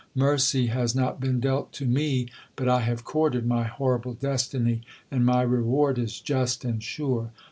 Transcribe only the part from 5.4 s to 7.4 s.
reward is just and sure.